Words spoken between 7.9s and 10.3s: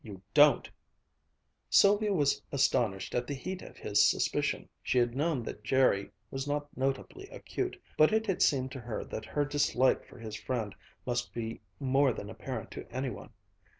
but it had seemed to her that her dislike for